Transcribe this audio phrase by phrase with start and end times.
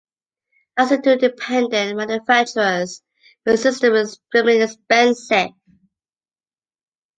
[0.79, 3.03] Licensing to independent manufacturers
[3.45, 5.51] made the system extremely expensive.